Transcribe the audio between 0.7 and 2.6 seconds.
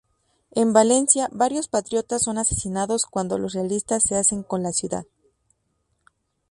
Valencia varios patriotas son